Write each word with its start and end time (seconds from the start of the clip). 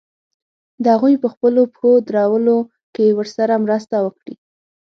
د 0.83 0.85
هغوی 0.95 1.15
په 1.23 1.27
خپلو 1.33 1.61
پښو 1.73 1.91
درولو 2.07 2.57
کې 2.95 3.05
ورسره 3.17 3.53
مرسته 3.65 3.95
وکړي. 4.05 4.35